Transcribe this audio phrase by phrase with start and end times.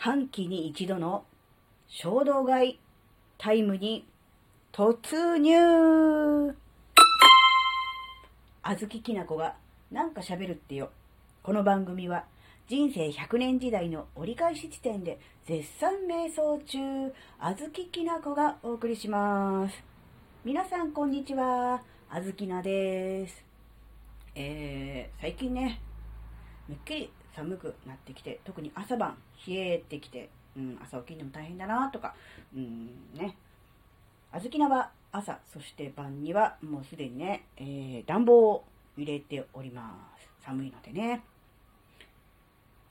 [0.00, 1.24] 半期に一度の
[1.88, 2.78] 衝動買い
[3.36, 4.06] タイムに
[4.72, 6.54] 突入
[8.62, 9.56] あずききなこが
[9.90, 10.90] なんか喋るってよ。
[11.42, 12.26] この番組は
[12.68, 15.18] 人生100年時代の折り返し地点で
[15.48, 16.78] 絶賛瞑想中、
[17.40, 19.82] あずききなこがお送りします。
[20.44, 21.82] 皆さんこんにちは。
[22.08, 23.44] あずきなです。
[24.36, 25.80] えー、最近ね、
[26.68, 29.16] めっきり寒くなってきて、特に朝晩
[29.46, 32.14] 冷えてきて、うん、朝起きるのも大変だなとか、
[32.54, 33.36] うん、ね。
[34.32, 38.64] あずきなは朝、そして晩にはもうすでにね、えー、暖房を
[38.96, 40.44] 入れております。
[40.44, 41.22] 寒いのでね。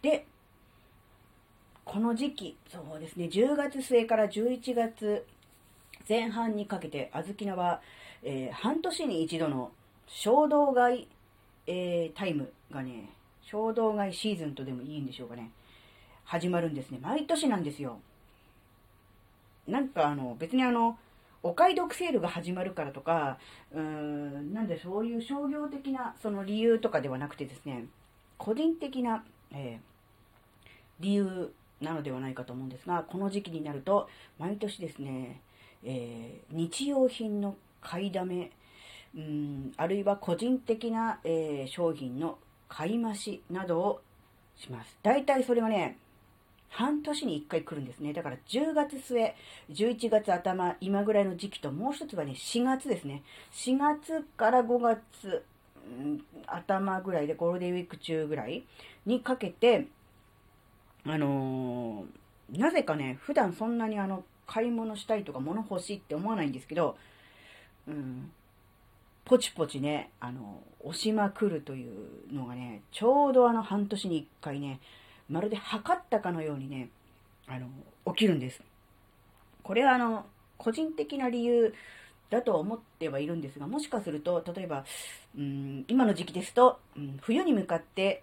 [0.00, 0.24] で、
[1.84, 5.26] この時期、そうですね、10月末から11月
[6.08, 7.80] 前半にかけて、あずきなは、
[8.22, 9.72] えー、半年に一度の
[10.06, 11.08] 衝動買い、
[11.66, 13.10] えー、タイムがね、
[13.50, 15.50] 衝動買いシーズンとでもいいんでしょうかね。
[16.24, 16.98] 始まるんですね。
[17.00, 17.98] 毎年なんですよ。
[19.68, 20.98] なんかあの、別にあの、
[21.42, 23.38] お買い得セールが始まるからとか、
[23.72, 27.86] うーん、なんでそういう商業的なその理由とかではなくてですね、
[28.36, 34.08] 個人的な、えー、理由なのではないかと思うんですが、この時期になると、
[34.40, 35.40] 毎年ですね、
[35.84, 38.50] えー、日用品の買いだめ、
[39.14, 42.38] うん、あるいは個人的な、えー、商品の
[42.68, 44.00] 買い増しなどを
[44.56, 44.98] します。
[45.02, 45.98] 大体それがね、
[46.68, 48.12] 半年に1回来るんですね。
[48.12, 49.34] だから10月末、
[49.70, 53.22] 11月頭、今ぐらいの時期と、もう一つがね、4月ですね。
[53.52, 55.44] 4月から5月、
[55.86, 58.64] うん、頭ぐらいで、ゴールデンウィーク中ぐらい
[59.06, 59.86] にかけて、
[61.06, 66.96] あのー、なぜかね、普段そんなにあの、買い物したいとか物欲しいって思わないんですけど、
[67.88, 68.30] うん、
[69.26, 74.78] ポチポチね、あの、押しまくるというのがね、ちょうどあの半年に一回ね、
[75.28, 76.90] まるで測ったかのようにね、
[77.48, 77.66] あの、
[78.14, 78.62] 起きるんです。
[79.64, 80.26] これはあの、
[80.58, 81.74] 個人的な理由
[82.30, 84.84] だと思ってはいるんですが、もしかすると、例えば、
[85.36, 88.22] うん、今の時期ですと、うん、冬に向かって、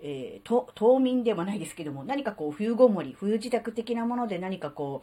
[0.00, 5.02] えー、冬眠ではないですけども、何かこう、冬ごもり、冬自宅的なもので何かこ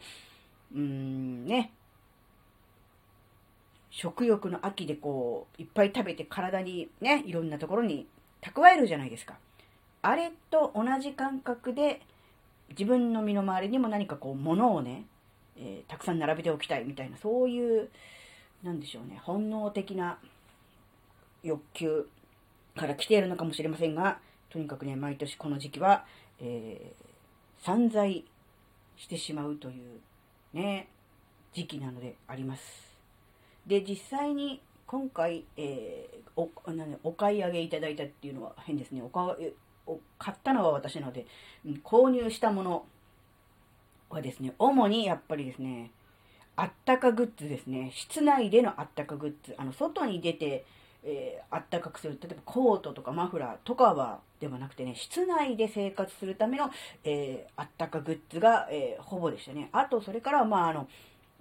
[0.74, 1.70] う、うん、ね、
[3.96, 8.06] 食欲の秋でこう、いっぱい食べて体にね、いろんなところに
[8.42, 9.38] 蓄えるじゃないですか。
[10.02, 12.02] あれと同じ感覚で、
[12.68, 15.06] 自分の身の回りにも何かこう、物をね、
[15.56, 17.88] えー、たくさん並べておきたいみたいな、そういう、
[18.62, 20.18] なんでしょうね、本能的な
[21.42, 22.06] 欲求
[22.76, 24.18] から来ているのかもしれませんが、
[24.50, 26.04] とにかくね、毎年この時期は、
[26.38, 28.26] えー、散財
[28.98, 30.00] してしまうという
[30.52, 30.90] ね、
[31.54, 32.95] 時期なのであります。
[33.66, 39.02] で、実際に今回、えー、お、なんお買い上げいただいたっていうのは変ですね。
[39.02, 39.36] おか
[39.86, 41.26] お買ったのは私なので、
[41.84, 42.84] 購入したもの
[44.10, 45.90] はですね、主にやっぱりですね、
[46.56, 47.90] あったかグッズですね。
[47.94, 49.54] 室内でのあったかグッズ。
[49.58, 50.64] あの、外に出て、
[51.04, 52.18] えー、あったかくする。
[52.20, 56.70] 例えばコートとかマフラーとかは、ではなくてね、室内で生活するための、
[57.04, 59.68] えー、あったかグッズが、えー、ほぼでしたね。
[59.72, 60.88] あと、それから、まあ、あの、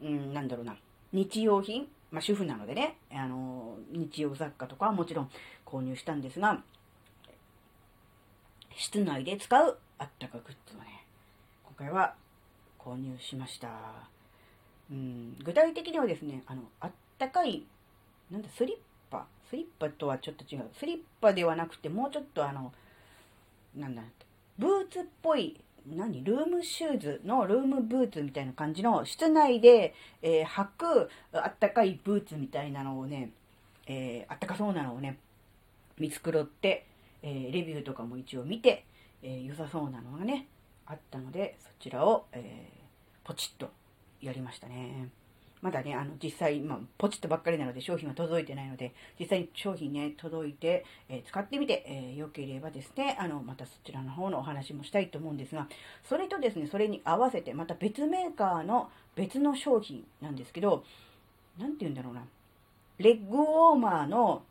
[0.02, 0.76] うん、なんだろうな。
[1.14, 5.30] 日用品まあ、主婦なのでね、あの、日用雑貨とかはもちろん
[5.66, 6.64] 購入したんですが、
[8.74, 11.04] 室内で使うあったかグッズをね、
[11.66, 12.16] 今回は
[12.80, 13.68] 購入しました。
[14.90, 17.64] うん、具体的にはですね、あの、あったかい、
[18.32, 18.78] なんだ、スリッ
[19.12, 19.26] パ？
[19.50, 20.70] スリッパとはちょっと違う。
[20.80, 22.72] スリッパではなくて、もうちょっとあの、
[23.76, 24.04] なんだ、
[24.58, 26.24] ブーツっぽい何？
[26.24, 33.32] ルームシューズのルームブーツみたいな感じの室内で、えー、履くあったかいブーツみたいなのをね、
[33.88, 35.20] えー、あったかそうなのをね、
[36.00, 36.88] 見繕って、
[37.22, 38.86] えー、レビューとかも一応見て、
[39.22, 40.48] えー、良さそうなのがね、
[40.88, 43.72] あったので、そちらを、えー、ポチッと
[44.22, 45.10] やりましたね。
[45.62, 55.68] まだね、あの、実際、ま、ポチッとばっかりなので商品は届いてないので、実際に商品ね、届いて、えー、使ってみて、えー、良ければですね、あの、またそちらの方のお話もしたいと思うんですが、
[56.08, 60.84] それとですね、それに合わせて、また別メーカーの別の商品なんですけど、
[61.58, 62.24] なんて言うんだろうな。
[62.98, 64.44] レッグウォーマーの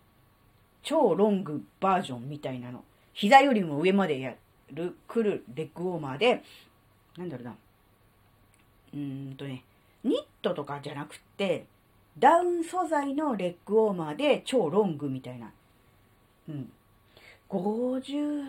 [0.82, 2.82] 超ロングバージョンみたいなの。
[3.12, 4.34] 膝よりも上までや
[4.73, 6.43] る、来るレッグウォーマーで、
[7.17, 7.56] なんだろうな。
[8.93, 9.62] うーんとね、
[10.44, 11.67] トとかじゃなくて、
[12.19, 15.50] ダウン素材のレッグウォーマーで超ロングみたいな。
[16.49, 16.70] うん。
[17.49, 18.44] 50、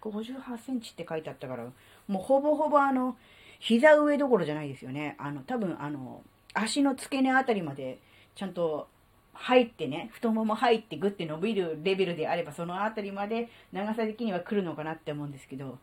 [0.00, 1.64] 58センチって書いてあったから、
[2.06, 3.16] もうほぼほぼあの、
[3.58, 5.16] 膝上どころじゃないですよね。
[5.18, 6.22] あの、多分あの、
[6.54, 7.98] 足の付け根あたりまで
[8.34, 8.88] ちゃんと
[9.32, 15.78] 入ってね、太もも入ってグッて伸びるレベルであれば、そのあたりまで長さ的には来るのかなって思うんですけど、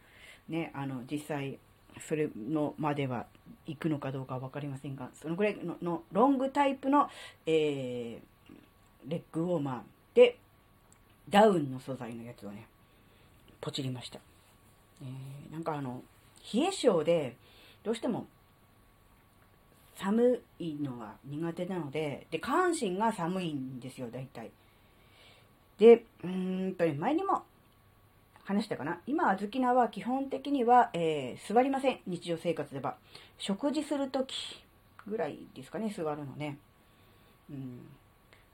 [0.50, 1.58] ね、あの、実際
[2.02, 3.26] それのまでは
[3.66, 7.10] 行くのかどうかは分かりませんが、そのぐらいののロングタイプの、
[7.46, 10.38] えー、レッグウォーマーで、
[11.30, 12.68] ダウンの素材のやつをね、
[13.62, 14.20] ポチりました。
[15.02, 16.04] えー、なんかあの、
[16.54, 17.36] 冷え性で、
[17.84, 18.28] どうしても
[19.96, 24.52] 寒いのが苦手なので、で、下半身が寒いんですよ、大体。
[25.78, 27.44] で、うーんとね、前にも
[28.46, 29.02] 話したかな？
[29.08, 32.00] 今、あずきなは基本的には、えー、座りません。
[32.08, 32.96] 日常生活では。
[33.40, 34.64] 食事するとき
[35.08, 36.58] ぐらいですかね、座るのね。
[37.50, 37.82] うん、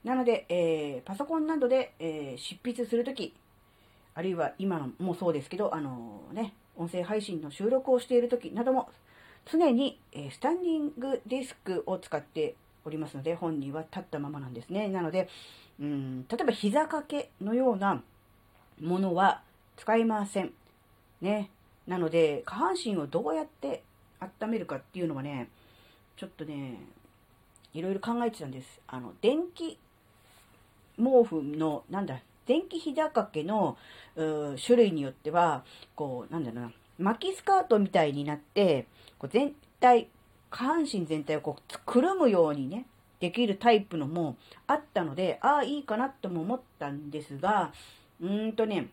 [0.02, 3.34] なので、えー、パソコンなどで、えー、執筆するとき、
[4.14, 8.88] あるいは今のもそうですけど、あのね、音声配信の収録をしているときなども、
[9.50, 12.54] 常に、えスタンディングディスクを使って
[12.84, 14.88] おりますので、本人は立ったままなんですね。
[14.88, 15.28] なので、
[15.80, 18.02] うん、例えば膝掛けのような
[18.80, 19.42] ものは
[19.82, 20.52] 使いません。
[21.20, 21.50] ね。
[21.88, 23.82] なので、下半身をどうやって
[24.20, 25.48] 温めるかっていうのはね、
[26.16, 26.78] ちょっとね、
[27.74, 28.80] いろいろ考えてたんです。
[28.86, 29.80] あの、電気
[30.96, 33.76] 毛布の、なんだ、電気膝掛けの
[34.14, 35.64] 種類によっては、
[35.96, 38.86] こう、なんだろうな、巻きスカートみたいになって、
[39.18, 40.06] こう全体、
[40.50, 42.86] 下半身全体をこう、くるむようにね、
[43.18, 44.36] できるタイプのも
[44.68, 47.72] あったので、ああ、いいかなとも思ったんですが、
[48.20, 48.88] うーんとね、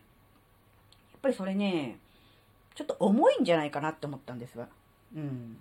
[1.20, 1.98] っぱりそれね、
[2.74, 4.68] ちょっと重いんじゃないかなって思ったんですわ。
[5.14, 5.58] うん。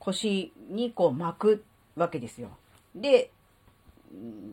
[0.00, 1.64] 腰にこう巻く
[1.94, 2.50] わけですよ。
[2.94, 3.30] で、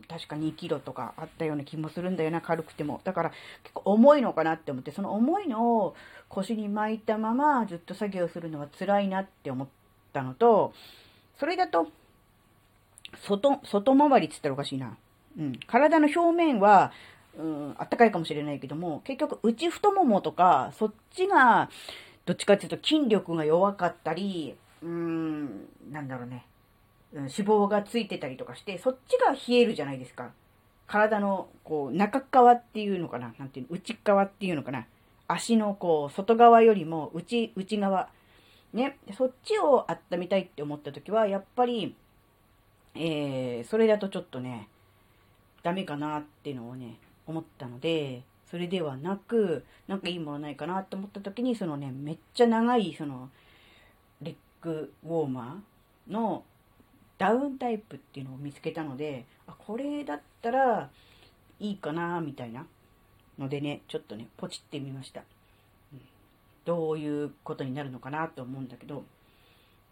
[0.08, 3.00] 確か2キロとかあったような気もするんだよな、軽くても。
[3.04, 3.30] だから
[3.62, 5.96] 結構重いのかなって思って、その重いのを
[6.28, 9.68] 腰に巻いたままずっと作業するのは辛いなって思っ
[10.12, 10.72] たのと、
[11.38, 11.88] それだと、
[13.26, 14.96] 外、外回りって言ったらおかしいな。
[15.38, 15.58] うん。
[15.66, 16.92] 体の表面は、
[17.38, 21.68] うん、あったかいかもしれないけども、結局内太ももとか、そっちが、
[22.26, 26.46] どっちかっていうと筋力が弱かったり、うーん、なんだろうね。
[27.12, 30.32] 脂肪がついてたりとかして、そっちが冷えるじゃないですか。
[30.86, 33.34] 体の、こう、中側っていうのかな？
[33.38, 33.76] なんていうの？
[33.76, 34.86] 内側っていうのかな？
[35.28, 38.08] 足の、こう、外側よりも内、内側。
[38.72, 38.98] ね？
[39.16, 41.94] そっちを温めたいって思った時は、やっぱり、
[42.94, 44.68] えー、それだとちょっとね、
[45.62, 53.30] ダメかなっていうのをね、思ったので、それではなく、なんかいいものないかなって思った時に、そのね、めっちゃ長い、その、
[54.20, 56.44] レッグウォーマーの
[57.18, 60.90] ダウンタイプっていうのを見つけたので、あ、これだったら
[61.58, 62.66] いいかな、みたいな
[63.38, 65.22] のでね、ちょっとね、ポチってみました。
[65.92, 66.00] うん、
[66.64, 69.04] どういうことになるのかなと思うんだけど、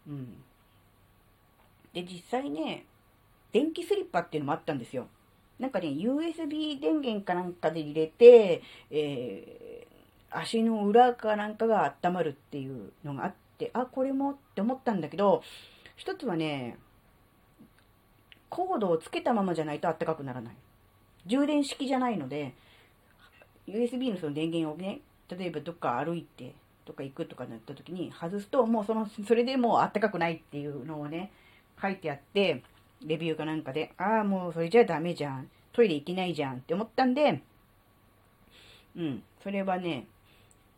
[0.07, 0.43] うん。
[1.93, 2.85] で、実際ね、
[3.51, 5.07] 電気スリッパっていうのもあったんですよ。
[5.63, 8.61] なんかね、USB 電源かなんかで入れて、
[8.91, 15.41] えー、足の裏かなんかが温まるっていうのがあって、あ、これもって思ったんだけど、
[15.95, 16.77] 一つはね、
[18.49, 20.55] コードをつけたままじゃないとあったかくならない。
[21.27, 22.53] 充電式じゃないので、
[23.65, 24.99] USB のその電源をね、
[25.29, 31.31] 例えばどっか歩いて、とか行くとかなった時に外すと、もうその、それでもうあったかくないっていうのをね、
[31.81, 32.63] 書いてあって、
[33.05, 35.49] レビューかなんかで、ああ、もうそれじゃダメじゃん。
[35.71, 37.41] トイレ行けないじゃんって思ったんで、
[38.95, 40.07] うん、それはね、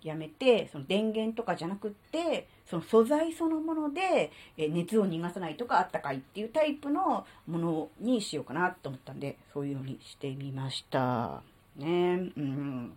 [0.06, 11.42] やめて、その電源とかじゃなくって、その素材そのもので、え熱を逃がさないとかあったかいっていうタイプのものにしようかなと思ったんで、そういうのにしてみました。
[11.76, 11.86] ね
[12.38, 12.94] うん。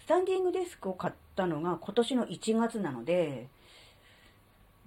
[0.00, 3.48] スタンディングデスクを買ったのが今年の1月なので、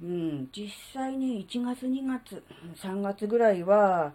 [0.01, 2.43] うん、実際ね、1月、2月、
[2.77, 4.13] 3月ぐらいは、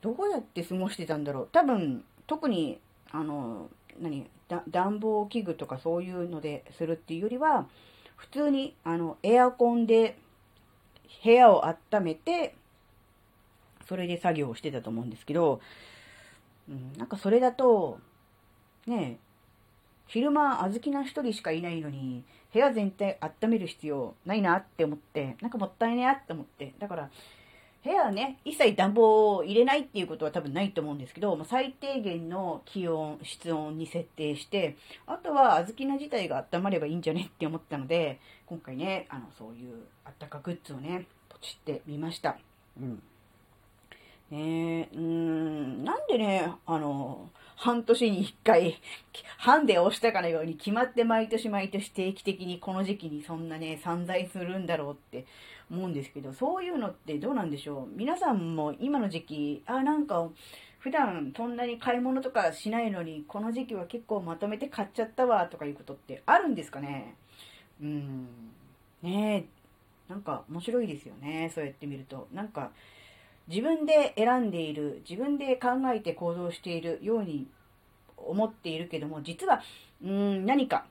[0.00, 1.48] どうやって過ごしてたんだろう。
[1.52, 3.68] 多分、特に、あの、
[4.00, 4.26] 何、
[4.68, 7.66] 暖房器具とかそういうのでするっていうよりは、
[8.16, 10.16] 普通に、あの、エアコンで
[11.22, 12.54] 部屋を温めて、
[13.86, 15.60] それで作業をしてたと思うんですけど、
[16.68, 17.98] うん、なんかそれだと、
[18.86, 19.18] ね
[20.06, 27.10] 昼間、あずきな一人しかいないのに、部屋全体温める必要ないなって思って、なんかもったいねやって思って、だから、
[27.84, 42.36] 部屋はね、一切暖房を入れないっていうことは多分ないと思うんですけど、まあ、最低限の気温、室温に設定して、あとは小豆菜自体が温まればいいんじゃねって思ったので、今回ね、あの、そういうあったかグッズをね、ポチってみました。
[42.80, 43.02] うん。
[44.30, 47.28] ねえ、うん、なんでね、あの、
[47.62, 48.80] 半年に一回、
[49.38, 55.26] ハンデをしたかのように決まって毎年毎年定期的にこの時期にそんなね、散財するんだろうって
[55.70, 57.96] 思うんですけど、そういうのってどうなんでしょう？
[57.96, 60.28] 皆さんも今の時期、あ、なんか、
[60.80, 67.14] 普段そんなに買い物とかしないのに、この時期は結構まとめて買っちゃったわとかいうことってあるんですかね？
[67.80, 68.26] うん。
[69.02, 69.46] ね
[70.08, 71.52] え、なんか面白いですよね。
[71.54, 72.26] そうやって見ると。
[72.34, 72.72] なんか、
[73.48, 77.46] 自分で選んでいる、自分で考えて行動しているように
[78.16, 79.60] 思っているけども、実は、
[80.02, 80.86] うん、何か、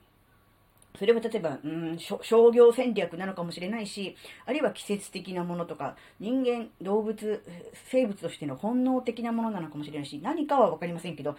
[1.00, 4.15] それは例えば、うん、商業戦略なのかもしれないし、
[4.46, 7.43] あるいは季節的なものとか、人間、動物、
[7.89, 11.38] 生物としての本能的なものなのかもしれないし、何かはわかりませんけど、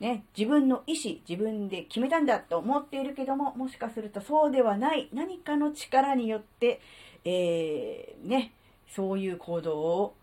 [0.00, 6.80] ね、自分の意思、自分で決めたんだと思っているけども、もしかするとそうではない何かの力によって、
[7.24, 8.52] えー、ね、
[8.88, 10.14] そういう行動を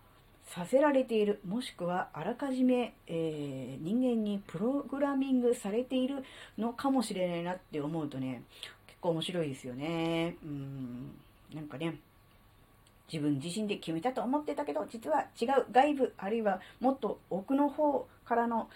[0.48, 6.24] させられている、もしくはあらかじめ、えー、人間にプログラミングされている
[6.56, 8.42] のかもしれないなって思うとね、
[8.86, 10.36] 結構面白いですよね。
[10.42, 11.10] うん、
[11.54, 11.96] なんかね、
[13.12, 18.70] 自分自身で決めたと思ってたけど、実は違う外部、あるいはもっと奥の方からの、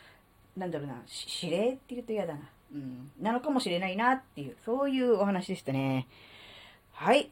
[0.56, 1.02] なんだろうな、
[1.42, 2.40] 指令って言うと嫌だな。
[2.74, 6.06] うん、なのかもしれないなっていう、そういうお話でしたね。
[6.92, 7.30] はい。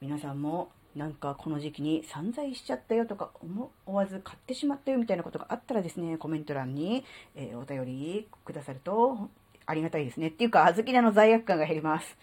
[0.00, 9.30] 皆さんもなんかこの時期に散財しちゃったよとか思わず買ってしまったよみたいなことがあったらですね、コメント欄に、えー、お便りくださると
[9.66, 10.28] ありがたいですね。
[10.28, 12.16] っていうか、あずきなの罪悪感が減ります。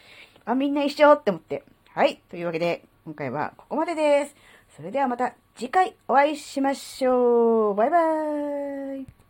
[0.45, 1.63] あ、みんな一緒って思って。
[1.93, 2.21] はい。
[2.29, 4.35] というわけで、今回はここまでです。
[4.75, 7.75] それではまた次回お会いしましょう。
[7.75, 9.28] バイバーイ。